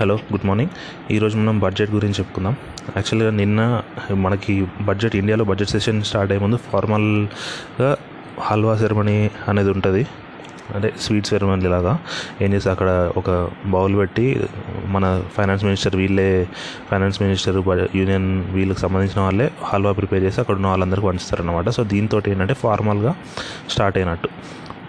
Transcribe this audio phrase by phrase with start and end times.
[0.00, 0.70] Hello good morning.
[1.12, 2.54] ఈరోజు మనం budget గురించి చెప్పుకుందాం.
[2.96, 7.96] యాక్చువల్గా నిన్న మనకి బడ్జెట్ ఇండియాలో బడ్జెట్ సెషన్ స్టార్ట్ అయ్యే ముందు ఫార్మల్గా
[8.40, 10.06] హల్వా సెరమనీ అనేది ఉంటుంది.
[10.74, 11.98] అంటే స్వీట్ సెరమనీ లాగా.
[12.42, 14.40] ఏం చేస్తే అక్కడ ఒక బౌల్ పెట్టి
[14.86, 16.48] మన ఫైనాన్స్ మినిస్టర్ వీళ్ళే
[16.90, 17.58] ఫైనాన్స్ మినిస్టర్
[17.96, 23.14] యూనియన్ వీళ్ళకి సంబంధించిన వాళ్ళే హల్వా ప్రిపేర్ చేసి అక్కడ ఉన్న వాళ్ళందరికీ పంచుతారనమాట సో దీంతో ఏంటంటే ఫార్మల్గా
[23.70, 24.30] స్టార్ట్ అయినట్టు.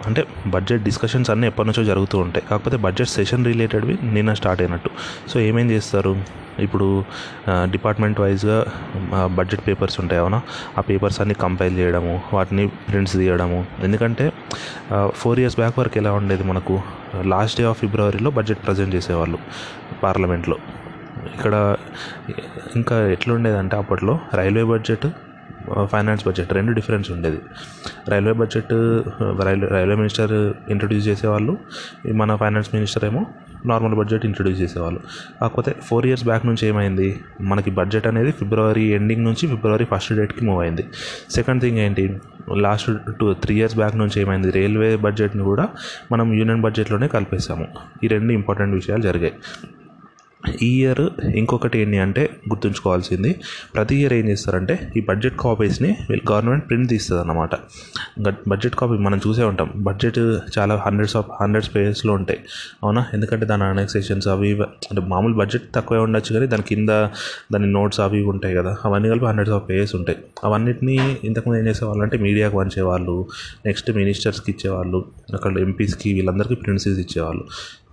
[0.07, 0.21] అంటే
[0.53, 2.43] బడ్జెట్ డిస్కషన్స్ అన్నీ ఎప్పటి నుంచో జరుగుతూ ఉంటాయి.
[2.49, 4.89] కాకపోతే బడ్జెట్ సెషన్ రిలేటెడ్వి నిన్న స్టార్ట్ అయినట్టు.
[5.31, 6.13] సో ఏమేం చేస్తారు?
[6.65, 6.87] ఇప్పుడు
[7.73, 8.57] డిపార్ట్మెంట్ వైజ్గా
[9.37, 10.39] బడ్జెట్ పేపర్స్ ఉంటాయి అవునా?
[10.77, 13.59] ఆ పేపర్స్ అన్ని కంపైల్ చేయడము వాటిని ప్రింట్స్ తీయడము.
[13.87, 14.25] ఎందుకంటే
[15.21, 16.75] ఫోర్ ఇయర్స్ బ్యాక్ వరకు ఎలా ఉండేది మనకు?
[17.33, 19.39] లాస్ట్ డే ఆఫ్ ఫిబ్రవరిలో బడ్జెట్ ప్రజెంట్ చేసేవాళ్ళు
[20.03, 20.57] పార్లమెంట్లో
[21.35, 21.55] ఇక్కడ
[22.75, 25.07] ఇంకా ఎట్లుండేదంటే అప్పట్లో రైల్వే బడ్జెట్
[25.85, 27.39] ఫైనాన్స్ బడ్జెట్ రెండు డిఫరెన్స్ ఉండేది.
[28.09, 28.73] Railway budget
[29.45, 31.57] railway railway minister introduce చేసేవాళ్ళు
[32.13, 33.25] మన ఫైనాన్స్ మినిస్టర్ ఏమో
[33.65, 34.99] నార్మల్ బడ్జెట్ ఇంట్రడ్యూస్ చేసేవాళ్ళు.
[35.41, 37.19] కాకపోతే ఫోర్ ఇయర్స్ బ్యాక్ నుంచి ఏమైంది?
[37.41, 40.85] మనకి బడ్జెట్ అనేది ఫిబ్రవరి ఎండింగ్ నుంచి ఫిబ్రవరి ఫస్ట్ డేట్కి మూవ్ అయింది.
[41.29, 42.19] సెకండ్ థింగ్ ఏంటి?
[42.57, 44.51] Last two three years back నుంచి ఏమైంది?
[44.51, 45.67] రైల్వే బడ్జెట్ని కూడా
[46.11, 47.67] మనం యూనియన్ బడ్జెట్లోనే కలిపేసాము
[48.03, 49.33] ఈ రెండు ఇంపార్టెంట్ విషయాలు జరిగాయి.
[50.61, 53.39] ఈ ఇయర్ ఇంకొకటి ఏంటి అంటే గుర్తుంచుకోవాల్సింది.
[53.75, 57.49] ప్రతి ఇయర్ ఏం చేస్తారంటే ఈ బడ్జెట్ కాపీస్ని వీళ్ళు గవర్నమెంట్ ప్రింట్ తీస్తుంది అన్నమాట
[58.47, 59.71] బడ్జెట్ కాపీ మనం చూసే ఉంటాం.
[59.75, 60.19] బడ్జెట్
[60.57, 62.39] చాలా హండ్రెడ్స్ ఆఫ్ హండ్రెడ్స్ పేజెస్లో ఉంటాయి.
[62.83, 63.05] అవునా?
[63.13, 66.89] ఎందుకంటే దాని అనెక్సేషన్స్ అవి అంటే మామూలు బడ్జెట్ తక్కువే ఉండొచ్చు కానీ దాని కింద
[67.53, 68.75] దాని నోట్స్ అవి ఇవి ఉంటాయి కదా.
[68.85, 70.17] అవన్నీ కలిపి హండ్రెడ్స్ ఆఫ్ పేజెస్ ఉంటాయి.
[70.43, 73.27] అవన్నిటిని ఇంతకుముందు ఏం చేసేవాళ్ళు అంటే మీడియాకి పంచేవాళ్ళు
[73.65, 77.43] నెక్స్ట్ మినిస్టర్స్కి ఇచ్చేవాళ్ళు అక్కడ ఎంపీస్కి వీళ్ళందరికీ ప్రింట్స్ ఇచ్చేవాళ్ళు.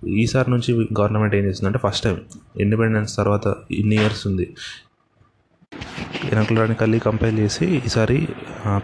[0.07, 2.17] ఈసారి నుంచి గవర్నమెంట్ ఏం చేస్తుందంటే ఫస్ట్ టైం
[2.57, 4.47] ఇండిపెండెన్స్ తర్వాత ఇన్ని ఇయర్స్ ఉంది.
[6.31, 8.27] ఎనకలానికల్లీ కంపైల్ చేసి ఈసారి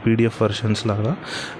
[0.05, 1.15] పీడిఎఫ్ వర్షన్స్ లాగా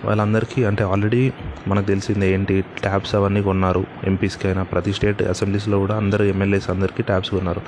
[0.06, 1.32] వాళ్ళందరికీ అంటే ఆల్రెడీ
[1.68, 3.88] మనకు తెలిసిందే ఏంటి ట్యాబ్స్ అవన్నీ కొన్నారు.
[4.04, 7.62] ఎంపీస్కి అయినా ప్రతి స్టేట్ అసెంబ్లీస్లో కూడా అందరు ఎమ్మెల్యేస్ అందరికీ ట్యాబ్స్ కొన్నారు.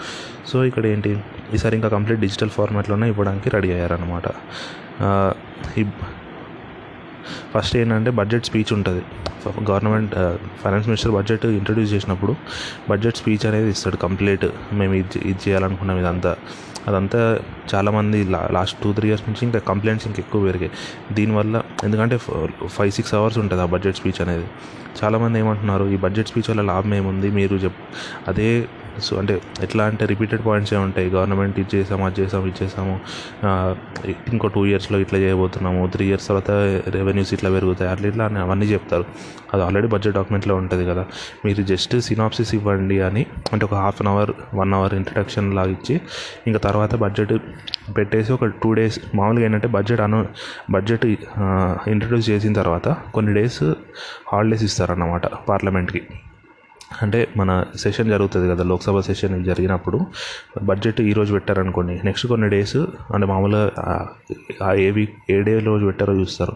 [0.47, 1.17] సో ఇక్కడ ఏంటి
[1.53, 4.27] ఈసారి ఇంకా కంప్లీట్ డిజిటల్ ఫార్మాట్లోనే ఇవ్వడానికి రెడీ అయ్యారనమాట
[7.57, 9.03] ఫస్ట్ ఏంటంటే బడ్జెట్ స్పీచ్ ఉంటుంది.
[9.69, 10.13] Government
[10.61, 12.33] finance minister budget introduce చేసినప్పుడు
[12.89, 14.45] బడ్జెట్ స్పీచ్ అనేది ఇస్తాడు కంప్లీట్
[14.79, 16.31] మేము ఇది ఇది చేయాలనుకున్నాం ఇదంతా.
[16.89, 17.21] అదంతా
[17.73, 18.19] చాలామంది
[18.57, 20.73] లాస్ట్ టూ త్రీ ఇయర్స్ నుంచి ఇంకా కంప్లైంట్స్ ఇంకా ఎక్కువ పెరిగాయి.
[21.13, 22.17] దీనివల్ల ఎందుకంటే
[22.77, 24.47] ఫైవ్ సిక్స్ అవర్స్ ఉంటుంది ఆ బడ్జెట్ స్పీచ్ అనేది.
[25.03, 27.29] చాలామంది ఏమంటున్నారు ఈ బడ్జెట్ స్పీచ్ వల్ల లాభం ఏముంది?
[27.39, 27.79] మీరు చెప్
[28.31, 28.49] అదే
[29.05, 29.33] సో అంటే
[29.63, 31.07] ఎట్లా అంటే రిపీటెడ్ పాయింట్స్ ఏ ఉంటాయి?
[31.15, 32.93] గవర్నమెంట్ ఇది చేసాము అది చేసాము ఇది చేసాము.
[34.33, 35.81] ఇంకో టూ ఇయర్స్లో ఇట్లా చేయబోతున్నాము.
[35.93, 36.51] త్రీ ఇయర్స్ తర్వాత
[36.95, 37.89] రెవెన్యూస్ ఇట్లా పెరుగుతాయి.
[37.91, 39.05] అట్లా ఇట్లా అని అవన్నీ చెప్తారు.
[39.53, 41.03] అది ఆల్రెడీ బడ్జెట్ డాక్యుమెంట్లో ఉంటుంది కదా.
[41.45, 45.95] మీరు జస్ట్ సినాప్సిస్ ఇవ్వండి అని అంటే ఒక half an hour one hour introduction లాగా ఇచ్చి
[46.47, 47.33] ఇంకా తర్వాత బడ్జెట్
[47.97, 50.19] పెట్టేసి ఒక టూ డేస్ మామూలుగా ఏంటంటే బడ్జెట్ అను
[50.71, 51.05] బడ్జెట్
[51.93, 53.63] ఇంట్రడ్యూస్ చేసిన తర్వాత కొన్ని డేస్
[54.31, 56.01] హాలిడేస్ ఇస్తారన్నమాట పార్లమెంట్కి.
[57.01, 59.99] అంటే మన సెషన్ జరుగుతుంది కదా లోక్సభ సెషన్ జరిగినప్పుడు.
[60.63, 62.77] బడ్జెట్ ఈరోజు పెట్టారనుకోండి నెక్స్ట్ కొన్ని డేస్
[63.13, 66.53] అంటే మామూలుగా ఏ వీక్ ఏ డే రోజు పెట్టారో చూస్తారు.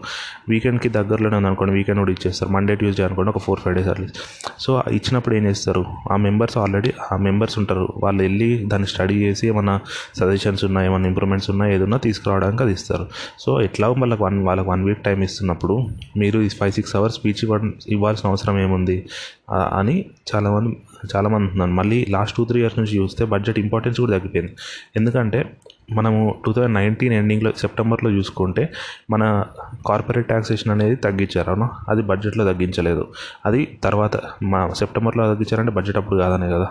[0.48, 2.52] వీకెండ్కి దగ్గరలోనే ఉందనుకోండి వీకెండ్ కూడా ఇచ్చేస్తారు.
[2.52, 4.18] మండే ట్యూస్డే అనుకోండి ఒక four five days at least
[4.58, 5.84] so ఇచ్చినప్పుడు ఏం చేస్తారు?
[6.12, 7.92] ఆ మెంబర్స్ ఆల్రెడీ ఆ మెంబర్స్ ఉంటారు.
[7.96, 9.80] వాళ్ళు వెళ్ళి దాన్ని స్టడీ చేసి ఏమన్నా
[10.18, 13.06] సజెషన్స్ ఉన్నాయి ఏమైనా ఇంప్రూవ్మెంట్స్ ఉన్నాయి ఏదన్నా తీసుకురావడానికి అది ఇస్తారు.
[13.38, 17.40] సో ఎట్లా వాళ్ళకి వన్ వాళ్ళకి వన్ వీక్ టైం ఇస్తున్నప్పుడు మీరు ఈ ఫైవ్ సిక్స్ అవర్స్ స్పీచ్
[17.42, 19.06] ఇవ్వడం ఇవ్వాల్సిన అవసరం ఏముంది?
[19.54, 20.04] అని
[20.34, 20.76] చాలామంది
[21.16, 24.56] చాలామంది అంటున్నాను మళ్ళీ లాస్ట్ టూ త్రీ ఇయర్స్ నుంచి చూస్తే బడ్జెట్ ఇంపార్టెన్స్ కూడా తగ్గిపోయింది.
[24.96, 25.56] ఎందుకంటే
[25.92, 28.72] మనము టూ థౌజండ్ నైన్టీన్ ఎండింగ్లో సెప్టెంబర్లో చూసుకుంటే
[29.10, 29.44] మన
[29.86, 31.50] కార్పొరేట్ ట్యాక్సేషన్ అనేది తగ్గించారు.
[31.50, 31.70] అవునా?
[31.88, 33.08] అది బడ్జెట్లో తగ్గించలేదు.
[33.46, 36.68] అది తర్వాత మా సెప్టెంబర్లో తగ్గించారంటే బడ్జెట్ అప్పుడు కాదనే కదా.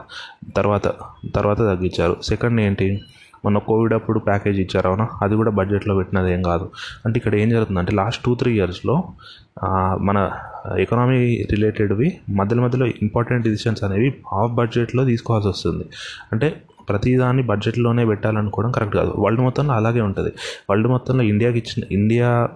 [0.58, 0.88] తర్వాత
[1.36, 2.18] తర్వాత తగ్గించారు.
[2.24, 3.02] సెకండ్ ఏంటి?
[3.46, 5.08] మొన్న కోవిడ్ అప్పుడు ప్యాకేజ్ ఇచ్చారు అవునా?
[5.22, 6.70] అది కూడా బడ్జెట్లో పెట్టినది ఏం కాదు.
[7.06, 9.04] అంటే ఇక్కడ ఏం జరుగుతుందంటే లాస్ట్ టూ త్రీ ఇయర్స్లో
[10.00, 10.32] మన
[10.80, 15.86] ఎకనామీ రిలేటెడ్వి మధ్యలో మధ్యలో ఇంపార్టెంట్ డిసిషన్స్ అనేవి ఆఫ్ బడ్జెట్లో తీసుకోవాల్సి వస్తుంది.
[16.32, 19.14] అంటే ప్రతిదాన్ని బడ్జెట్లోనే పెట్టాలనుకోవడం కరెక్ట్ కాదు.
[19.18, 20.30] వరల్డ్ మొత్తంలో అలాగే ఉంటుంది.
[20.70, 22.50] వరల్డ్ మొత్తంలో ఇండియాకి ఇచ్చిన ఇండియా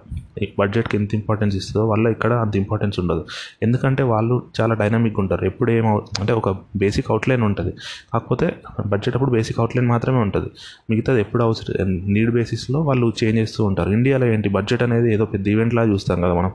[0.58, 3.24] బడ్జెట్కి ఎంత ఇంపార్టెన్స్ ఇస్తుందో వాళ్ళ ఇక్కడ అంత ఇంపార్టెన్స్ ఉండదు.
[3.62, 5.44] ఎందుకంటే వాళ్ళు చాలా డైనమిక్గా ఉంటారు.
[5.44, 7.72] ఎప్పుడు ఏమో అంటే ఒక బేసిక్ అవుట్లైన్ ఉంటుంది.
[8.12, 10.50] కాకపోతే బడ్జెట్ అప్పుడు బేసిక్ అవుట్లైన్ మాత్రమే ఉంటుంది.
[10.90, 13.90] మిగతాది ఎప్పుడు అవసరం నీడ్ బేసిస్లో వాళ్ళు చేంజ్ చేస్తూ ఉంటారు.
[13.90, 14.48] ఇండియాలో ఏంటి?
[14.48, 16.52] బడ్జెట్ అనేది ఏదో పెద్ద ఈవెంట్ లాగా చూస్తాం కదా మనం.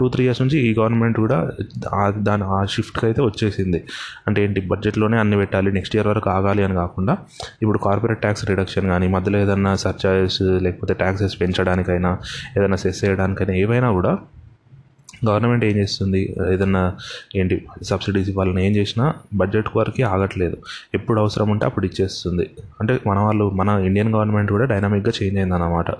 [0.00, 1.38] టూ త్రీ ఇయర్స్ నుంచి ఈ గవర్నమెంట్ కూడా
[2.28, 3.80] దాని ఆ షిఫ్ట్కి అయితే వచ్చేసింది.
[4.28, 7.16] అంటే ఏంటి బడ్జెట్లోనే అన్ని పెట్టాలి నెక్స్ట్ ఇయర్ వరకు ఆగాలి అని కాకుండా
[7.62, 12.12] ఇప్పుడు కార్పొరేట్ ట్యాక్స్ రిడక్షన్ కానీ మధ్యలో ఏదైనా సర్చార్జెస్ లేకపోతే ట్యాక్సెస్ పెంచడానికైనా
[12.58, 14.12] ఏదైనా సెస్ చేయడానికైనా ఏవైనా కూడా
[15.28, 16.36] గవర్నమెంట్ ఏం చేస్తుంది?
[16.52, 16.82] ఏదన్నా
[17.36, 20.56] ఏంటి సబ్సిడీస్ ఇవ్వాలని ఏం చేసినా బడ్జెట్ వరకు ఆగట్లేదు.
[20.94, 22.46] ఎప్పుడు అవసరం ఉంటే అప్పుడు ఇచ్చేస్తుంది.
[22.80, 25.90] అంటే మన వాళ్ళు మన ఇండియన్ గవర్నమెంట్ కూడా డైనామిక్గా చేంజ్ అయిందన్నమాట.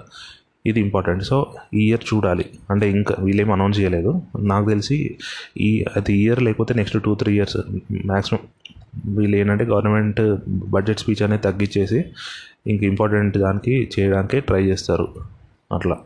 [0.67, 2.45] ఇది ఇంపార్టెంట్ సో ఈ ఇయర్ చూడాలి.
[2.71, 4.23] అంటే ఇంకా వీళ్ళేం అనౌన్స్ చేయలేదు.
[4.39, 5.17] నాకు తెలిసి
[5.59, 7.57] ఈ అది ఇయర్ లేకపోతే next two three years
[8.07, 8.41] maximum
[9.07, 12.05] వీళ్ళు ఏంటంటే గవర్నమెంట్ బడ్జెట్ స్పీచ్ అనేది తగ్గించేసి
[12.67, 15.09] ఇంక ఇంపార్టెంట్ దానికి చేయడానికి ట్రై చేస్తారు.
[15.73, 15.99] అట్లా.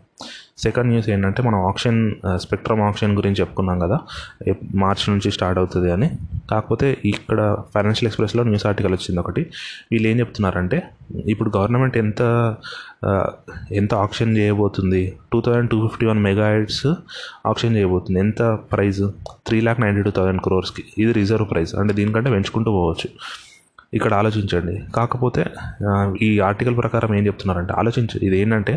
[0.59, 4.01] సెకండ్ న్యూస్ ఏంటంటే మనం ఆప్షన్ స్పెక్ట్రమ్ ఆప్షన్ గురించి చెప్పుకున్నాం కదా.
[4.75, 6.11] మార్చ్ నుంచి స్టార్ట్ అవుతుంది అని.
[6.51, 7.39] కాకపోతే ఇక్కడ
[7.75, 9.43] ఫైనాన్షియల్ ఎక్స్ప్రెస్లో న్యూస్ ఆర్టికల్ వచ్చింది ఒకటి.
[9.93, 10.79] వీళ్ళు ఏం చెప్తున్నారంటే
[11.33, 12.23] ఇప్పుడు గవర్నమెంట్ ఎంత
[13.81, 15.03] ఎంత ఆప్షన్ చేయబోతుంది?
[15.33, 16.85] Two thousand two fifty one megahertz
[17.51, 18.19] auction చేయబోతుంది.
[18.27, 18.43] ఎంత
[18.73, 19.03] price?
[19.47, 23.09] Three lakh ninety two thousand క్రోర్స్కి ఇది రిజర్వ్ ప్రైస్ అంటే దీనికంటే పెంచుకుంటూ పోవచ్చు.
[23.99, 24.75] ఇక్కడ ఆలోచించండి.
[24.97, 25.43] కాకపోతే
[26.27, 28.17] ఈ ఆర్టికల్ ప్రకారం ఏం చెప్తున్నారంటే ఆలోచించు.
[28.27, 28.75] ఇది ఏంటంటే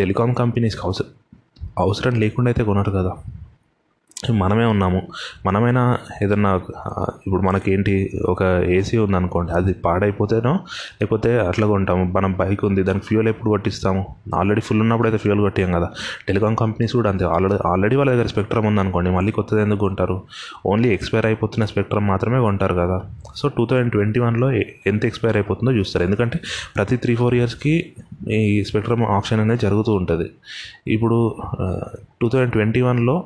[0.00, 1.12] టెలికాం కంపెనీస్కి అవసరం
[1.84, 3.12] అవసరం లేకుండా అయితే కొనరు కదా.
[4.40, 5.00] మనమే ఉన్నాము.
[5.46, 6.50] మనమైనా ఏదన్నా
[7.26, 7.92] ఇప్పుడు మనకేంటి
[8.28, 8.42] ఒక
[8.76, 10.52] ఏసీ ఉందనుకోండి అది పాడైపోతేనో
[11.00, 15.40] లేకపోతే అట్లా కొంటాము మనం బైక్ ఉంది దానికి ఫ్యూయల్ ఎప్పుడు కొట్టిస్తాము ఆల్రెడీ ఫుల్ ఉన్నప్పుడు అయితే ఫ్యూయల్
[15.40, 15.90] కొట్టాం కదా.
[16.28, 17.24] టెలికాం కంపెనీస్ కూడా అంతే.
[17.24, 20.22] ఆల్రెడీ ఆల్రెడీ వాళ్ళ దగ్గర స్పెక్ట్రమ్ ఉందనుకోండి మళ్ళీ కొత్తది ఎందుకు కొంటారు?
[20.66, 22.98] ఓన్లీ ఎక్స్పైర్ అయిపోతున్న స్పెక్ట్రమ్ మాత్రమే కొంటారు కదా.
[23.36, 24.52] సో టూ థౌజండ్ ట్వంటీ వన్లో
[24.86, 26.04] ఎంత ఎక్స్పైర్ అయిపోతుందో చూస్తారు.
[26.04, 26.40] ఎందుకంటే
[26.76, 27.92] ప్రతి త్రీ ఫోర్ ఇయర్స్కి
[28.30, 30.30] ఈ స్పెక్ట్రమ్ ఆప్షన్ అనేది జరుగుతూ ఉంటుంది.
[30.86, 31.36] ఇప్పుడు
[32.20, 33.24] టూ థౌజండ్ ట్వంటీ వన్లో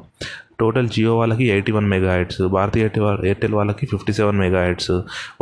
[0.62, 4.92] టోటల్ జియో వాళ్ళకి eighty one megahertz Bharti Airtel వాళ్ళకి fifty seven megahertz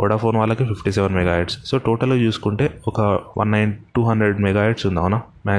[0.01, 3.01] Vodafone వాళ్ళకి fifty seven megahertz so టోటల్గా చూసుకుంటే ఒక
[3.37, 5.19] one nine two hundred megahertz ఉంది అవునా?
[5.45, 5.57] మ్యా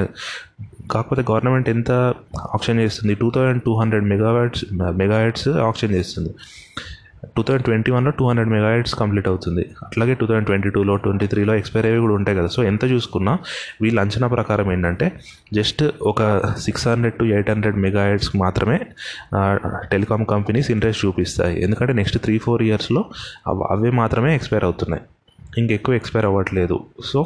[0.91, 1.91] కాకపోతే గవర్నమెంట్ ఎంత
[2.53, 3.13] ఆప్షన్ చేస్తుంది?
[3.21, 4.05] Two thousand two hundred
[4.39, 4.63] megahertz
[5.23, 6.31] megahertz auction చేస్తుంది.
[7.35, 9.63] టూ థౌజండ్ ట్వంటీ వన్లో టూ హండ్రెడ్ మెగాహెడ్స్ కంప్లీట్ అవుతుంది.
[9.85, 12.47] అట్లాగే టూ థౌజండ్ ట్వంటీ టూలో ట్వంటీ త్రీలో ఎక్స్పైర్ అయ్యి కూడా ఉంటాయి కదా.
[12.55, 13.33] సో ఎంత చూసుకున్నా
[13.81, 15.11] వీళ్ళ అంచనా ప్రకారం ఏంటంటే
[15.53, 16.21] జస్ట్ ఒక
[16.65, 17.79] six hundred to eight hundred
[18.09, 18.79] megahertz మాత్రమే
[19.93, 21.63] టెలికాం కంపెనీస్ ఇంట్రెస్ట్ చూపిస్తాయి.
[21.63, 23.03] ఎందుకంటే నెక్స్ట్ త్రీ ఫోర్ ఇయర్స్లో
[23.75, 25.03] అవే మాత్రమే ఎక్స్పైర్ అవుతున్నాయి.
[25.61, 26.77] ఇంకెక్కువ ఎక్స్పైర్ అవ్వట్లేదు.
[27.05, 27.19] సో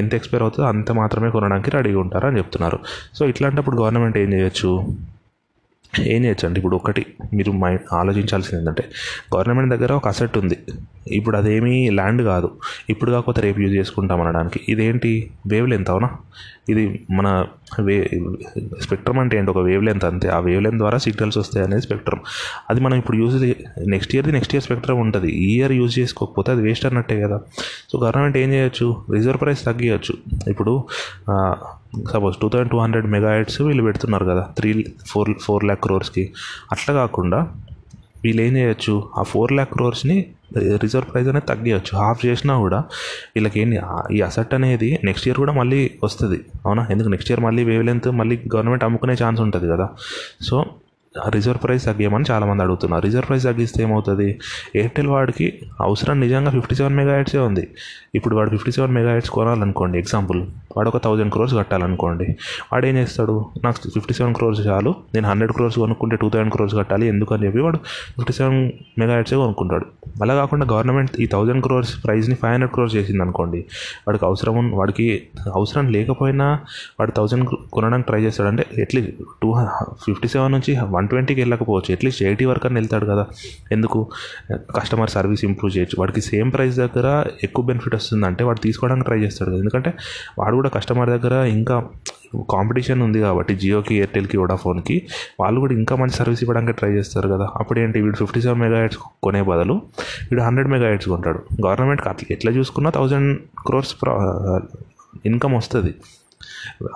[0.00, 2.78] ఎంత ఎక్స్పైర్ అవుతుందో అంత మాత్రమే కొనడానికి రెడీగా ఉంటారని చెప్తున్నారు.
[3.14, 4.70] సో ఇట్లాంటప్పుడు గవర్నమెంట్ ఏం చేయొచ్చు?
[6.00, 6.58] ఏం చేయొచ్చండి?
[6.58, 8.90] ఇప్పుడు ఒకటి మీరు మైండ్ ఆలోచించాల్సింది ఏంటంటే
[9.34, 10.58] గవర్నమెంట్ దగ్గర ఒక అసెట్ ఉంది.
[11.06, 12.50] ఇప్పుడు అదేమీ ల్యాండ్ కాదు.
[12.90, 14.60] ఇప్పుడు కాకపోతే రేపు యూజ్ చేసుకుంటాం అనడానికి.
[14.68, 15.30] ఇదేంటి?
[15.46, 16.10] వేవ్ లెంత్ అవునా?
[16.68, 17.46] ఇది మన
[17.80, 18.10] వే
[18.80, 19.50] స్పెక్ట్రమ్ అంటే ఏంటి?
[19.50, 20.28] ఒక వేవ్ లెంత్ అంతే.
[20.28, 22.20] ఆ వేవ్ లెంత్ ద్వారా సిగ్నల్స్ వస్తాయి అనేది స్పెక్ట్రమ్.
[22.70, 23.54] అది మనం ఇప్పుడు యూజ్
[23.86, 25.30] నెక్స్ట్ ఇయర్ది నెక్స్ట్ ఇయర్ స్పెక్ట్రమ్ ఉంటుంది.
[25.32, 27.40] ఈ ఇయర్ యూజ్ చేసుకోకపోతే అది వేస్ట్ అన్నట్టే కదా.
[27.92, 28.96] సో గవర్నమెంట్ ఏం చేయొచ్చు?
[29.12, 30.16] రిజర్వ్ ప్రైస్ తగ్గియచ్చు.
[30.50, 30.84] ఇప్పుడు
[32.12, 36.32] suppose two thousand two hundred megahertz వీళ్ళు పెడుతున్నారు కదా త్రీ ఫోర్ ఫోర్ ల్యాక్ క్రోర్స్కి.
[36.72, 37.40] అట్లా కాకుండా
[38.24, 38.94] వీళ్ళు ఏం చేయొచ్చు?
[39.18, 41.92] ఆ ఫోర్ ల్యాక్ క్రోర్స్ని రిజర్వ్ ప్రైస్ అనేది తగ్గియచ్చు.
[41.98, 42.78] హాఫ్ చేసినా కూడా
[43.36, 43.80] వీళ్ళకి ఏంటి
[44.16, 46.40] ఈ అసెట్ అనేది నెక్స్ట్ ఇయర్ కూడా మళ్ళీ వస్తుంది.
[46.66, 46.86] అవునా?
[46.90, 47.08] ఎందుకు?
[47.08, 49.88] నెక్స్ట్ ఇయర్ మళ్ళీ వేవ్ లెంత్ మళ్ళీ గవర్నమెంట్ అమ్ముకునే ఛాన్స్ ఉంటుంది కదా.
[50.42, 50.64] సో
[51.28, 53.02] రిజర్వ్ ప్రైస్ తగ్గియమని చాలామంది అడుగుతున్నారు.
[53.02, 54.38] రిజర్వ్ ప్రైస్ తగ్గిస్తే ఏమవుతుంది?
[54.74, 57.68] ఎయిర్టెల్ వాడికి అవసరం నిజంగా ఫిఫ్టీ సెవెన్ మెగా హెడ్సే ఉంది.
[58.14, 60.42] ఇప్పుడు వాడు ఫిఫ్టీ సెవెన్ మెగా హెడ్స్ కొనాలనుకోండి ఎగ్జాంపుల్
[60.76, 62.36] వాడు ఒక థౌజండ్ క్రోర్స్ కట్టాలనుకోండి.
[62.72, 63.46] వాడు ఏం చేస్తాడు?
[63.64, 67.60] నాకు ఫిఫ్టీ సెవెన్ క్రోర్స్ చాలు నేను హండ్రెడ్ క్రోర్స్ కొనుక్కుంటే టూ థౌసండ్ క్రోర్స్ కట్టాలి ఎందుకని చెప్పి
[67.60, 67.76] వాడు
[68.16, 69.86] ఫిఫ్టీ సెవెన్ మెగా హెడ్సే కొనుక్కుంటాడు.
[70.22, 73.64] అలా కాకుండా గవర్నమెంట్ ఈ థౌజండ్ క్రోర్స్ ప్రైస్ని ఫైవ్ హండ్రెడ్ క్రోర్స్ చేసింది అనుకోండి
[74.06, 76.60] వాడికి అవసరం వాడికి అవసరం లేకపోయినా
[77.00, 79.12] వాడు థౌజండ్ కొనడానికి ట్రై చేస్తాడంటే at least
[79.42, 79.54] two
[80.04, 81.94] fifty seven నుంచి వన్ ట్వంటీకి వెళ్ళకపోవచ్చు.
[81.94, 83.26] అట్లీస్ట్ ఎయిటీ వరకు అని వెళ్తాడు కదా.
[83.72, 84.10] ఎందుకు?
[84.52, 86.00] కస్టమర్ సర్వీస్ ఇంప్రూవ్ చేయొచ్చు.
[86.00, 89.58] వాడికి సేమ్ ప్రైస్ దగ్గర ఎక్కువ బెనిఫిట్ వస్తుంది అంటే వాడు తీసుకోవడానికి ట్రై చేస్తాడు కదా.
[89.58, 89.92] ఎందుకంటే
[90.38, 91.84] వాడు కూడా కస్టమర్ దగ్గర ఇంకా
[92.34, 95.02] కాంపిటీషన్ ఉంది కాబట్టి జియోకి ఎయిర్టెల్కి వోడాఫోన్కి
[95.40, 97.48] వాళ్ళు కూడా ఇంకా మంచి సర్వీస్ ఇవ్వడానికి ట్రై చేస్తారు కదా.
[97.56, 98.00] అప్పుడు ఏంటి?
[98.00, 99.72] వీడు ఫిఫ్టీ సెవెన్ మెగా హెడ్స్ కొనే బదులు
[100.30, 103.94] వీడు హండ్రెడ్ మెగా హెడ్స్ కొంటాడు గవర్నమెంట్కి అట్లా ఎట్లా చూసుకున్నా థౌజండ్ క్రోర్స్
[105.26, 105.94] ఇన్కమ్ వస్తుంది.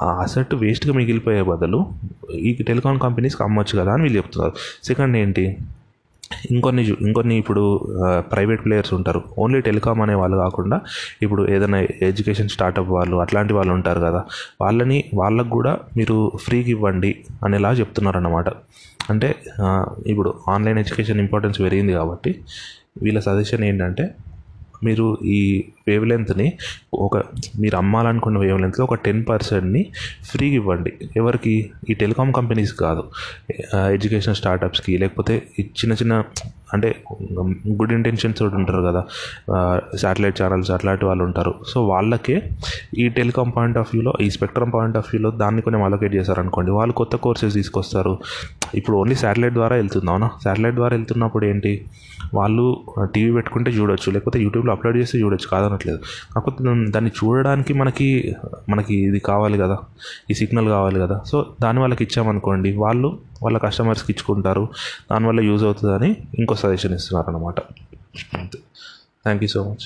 [0.02, 1.80] ఆ అసెట్ వేస్ట్గా మిగిలిపోయే బదులు
[2.48, 4.54] ఈ టెలికాం కంపెనీస్కి అమ్మొచ్చు కదా అని వీళ్ళు చెప్తున్నారు.
[4.84, 5.56] సెకండ్ ఏంటి?
[6.50, 7.62] ఇంకొన్ని ఇంకొన్ని ఇప్పుడు
[8.32, 9.20] ప్రైవేట్ ప్లేయర్స్ ఉంటారు.
[9.38, 10.80] ఓన్లీ టెలికామ్ అనే వాళ్ళు కాకుండా
[11.22, 14.24] ఇప్పుడు ఏదైనా ఎడ్యుకేషన్ స్టార్టప్ వాళ్ళు అట్లాంటి వాళ్ళు ఉంటారు కదా.
[14.60, 17.12] వాళ్ళని వాళ్ళకు కూడా మీరు ఫ్రీకి ఇవ్వండి
[17.44, 18.48] అనేలా చెప్తున్నారు అన్నమాట
[19.10, 19.28] అంటే
[20.06, 22.32] ఇప్పుడు ఆన్లైన్ ఎడ్యుకేషన్ ఇంపార్టెన్స్ పెరిగింది కాబట్టి
[23.02, 24.06] వీళ్ళ సజెషన్ ఏంటంటే
[24.84, 26.58] మీరు ఈ వేవ్ లెంత్ని
[26.94, 27.16] ఒక
[27.60, 29.86] మీరు అమ్మాలనుకున్న వేవ్ లెంత్లో ఒక టెన్ పర్సెంట్ని
[30.24, 30.92] ఫ్రీగా ఇవ్వండి.
[31.16, 31.70] ఎవరికి?
[31.90, 33.04] ఈ టెలికాం కంపెనీస్ కాదు.
[33.74, 36.24] ఎడ్యుకేషన్ స్టార్టప్స్కి లేకపోతే ఈ చిన్న చిన్న
[36.74, 36.88] అంటే
[37.80, 39.02] గుడ్ ఇంటెన్షన్స్ తోటి ఉంటారు కదా
[40.02, 41.52] శాటిలైట్ ఛానల్స్ అట్లాంటి వాళ్ళు ఉంటారు.
[41.72, 42.36] సో వాళ్ళకే
[42.98, 46.70] ఈ టెలికాం పాయింట్ ఆఫ్ వ్యూలో ఈ స్పెక్ట్రమ్ పాయింట్ ఆఫ్ వ్యూలో దాన్ని కొంచెం అలొకేట్ చేశారనుకోండి.
[46.70, 48.14] వాళ్ళు కొత్త కోర్సెస్ తీసుకొస్తారు.
[48.74, 51.72] ఇప్పుడు ఓన్లీ శాటిలైట్ ద్వారా వెళ్తుంది అవునా శాటిలైట్ ద్వారా వెళ్తున్నప్పుడు ఏంటి?
[52.34, 52.64] వాళ్ళు
[53.14, 55.98] టీవీ పెట్టుకుంటే చూడొచ్చు లేకపోతే యూట్యూబ్లో అప్లోడ్ చేస్తే చూడొచ్చు కాదనట్లేదు.
[56.34, 58.08] కాకపోతే దాన్ని చూడడానికి మనకి
[58.68, 59.76] మనకి ఇది కావాలి కదా
[60.30, 61.18] ఈ సిగ్నల్ కావాలి కదా.
[61.30, 63.10] సో దాని వాళ్ళకి ఇచ్చామనుకోండి వాళ్ళు
[63.42, 64.68] వాళ్ళ కస్టమర్స్కి ఇచ్చుకుంటారు.
[65.12, 67.60] దానివల్ల యూజ్ అవుతుందని ఇంకో సజెషన్ ఇస్తున్నారు అనమాట
[68.34, 68.58] అంతే.
[69.24, 69.84] Thank you so much